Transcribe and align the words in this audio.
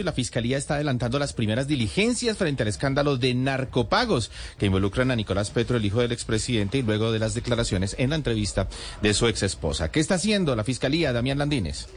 Y 0.00 0.04
la 0.04 0.12
Fiscalía 0.12 0.58
está 0.58 0.74
adelantando 0.74 1.18
las 1.18 1.32
primeras 1.32 1.68
diligencias 1.68 2.36
frente 2.36 2.62
al 2.62 2.68
escándalo 2.68 3.16
de 3.16 3.34
narcopagos 3.34 4.30
que 4.58 4.66
involucran 4.66 5.10
a 5.10 5.16
Nicolás 5.16 5.50
Petro, 5.50 5.76
el 5.76 5.84
hijo 5.84 6.00
del 6.00 6.12
expresidente, 6.12 6.78
y 6.78 6.82
luego 6.82 7.12
de 7.12 7.18
las 7.18 7.34
declaraciones 7.34 7.94
en 7.98 8.10
la 8.10 8.16
entrevista 8.16 8.68
de 9.02 9.14
su 9.14 9.26
ex 9.26 9.42
esposa. 9.42 9.90
¿Qué 9.90 10.00
está 10.00 10.14
haciendo 10.14 10.56
la 10.56 10.64
Fiscalía, 10.64 11.12
Damián 11.12 11.38
Landines? 11.38 11.88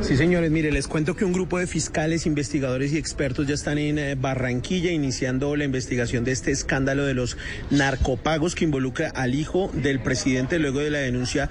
Sí, 0.00 0.16
señores, 0.16 0.50
mire, 0.50 0.72
les 0.72 0.88
cuento 0.88 1.14
que 1.14 1.24
un 1.24 1.32
grupo 1.32 1.58
de 1.58 1.66
fiscales, 1.66 2.26
investigadores 2.26 2.92
y 2.92 2.98
expertos 2.98 3.46
ya 3.46 3.54
están 3.54 3.78
en 3.78 3.98
eh, 3.98 4.14
Barranquilla 4.16 4.90
iniciando 4.90 5.54
la 5.54 5.64
investigación 5.64 6.24
de 6.24 6.32
este 6.32 6.50
escándalo 6.50 7.04
de 7.04 7.14
los 7.14 7.36
narcopagos 7.70 8.54
que 8.54 8.64
involucra 8.64 9.10
al 9.10 9.34
hijo 9.34 9.70
del 9.74 10.00
presidente 10.00 10.58
luego 10.58 10.80
de 10.80 10.90
la 10.90 10.98
denuncia. 10.98 11.50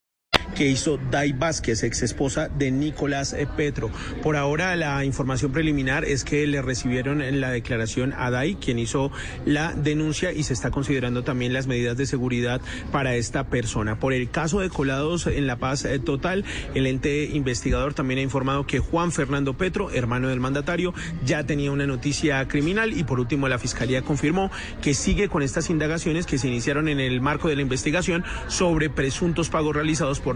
Que 0.61 0.67
hizo 0.67 0.99
Dai 1.09 1.33
Vázquez, 1.33 1.81
ex 1.81 2.03
esposa 2.03 2.47
de 2.47 2.69
Nicolás 2.69 3.33
eh, 3.33 3.47
Petro. 3.57 3.89
Por 4.21 4.35
ahora 4.35 4.75
la 4.75 5.03
información 5.03 5.51
preliminar 5.51 6.05
es 6.05 6.23
que 6.23 6.45
le 6.45 6.61
recibieron 6.61 7.23
en 7.23 7.41
la 7.41 7.49
declaración 7.49 8.13
a 8.15 8.29
Dai, 8.29 8.53
quien 8.53 8.77
hizo 8.77 9.11
la 9.43 9.73
denuncia 9.73 10.31
y 10.31 10.43
se 10.43 10.53
está 10.53 10.69
considerando 10.69 11.23
también 11.23 11.51
las 11.51 11.65
medidas 11.65 11.97
de 11.97 12.05
seguridad 12.05 12.61
para 12.91 13.15
esta 13.15 13.47
persona. 13.47 13.97
Por 13.97 14.13
el 14.13 14.29
caso 14.29 14.59
de 14.59 14.69
colados 14.69 15.25
en 15.25 15.47
La 15.47 15.55
Paz 15.55 15.83
eh, 15.83 15.97
Total, 15.97 16.45
el 16.75 16.85
ente 16.85 17.23
investigador 17.23 17.95
también 17.95 18.19
ha 18.19 18.21
informado 18.21 18.67
que 18.67 18.77
Juan 18.77 19.11
Fernando 19.11 19.57
Petro, 19.57 19.89
hermano 19.89 20.27
del 20.27 20.41
mandatario, 20.41 20.93
ya 21.25 21.43
tenía 21.43 21.71
una 21.71 21.87
noticia 21.87 22.47
criminal 22.47 22.95
y 22.95 23.03
por 23.03 23.19
último 23.19 23.47
la 23.47 23.57
Fiscalía 23.57 24.03
confirmó 24.03 24.51
que 24.83 24.93
sigue 24.93 25.27
con 25.27 25.41
estas 25.41 25.71
indagaciones 25.71 26.27
que 26.27 26.37
se 26.37 26.49
iniciaron 26.49 26.87
en 26.87 26.99
el 26.99 27.19
marco 27.19 27.49
de 27.49 27.55
la 27.55 27.63
investigación 27.63 28.23
sobre 28.47 28.91
presuntos 28.91 29.49
pagos 29.49 29.75
realizados 29.75 30.19
por 30.19 30.35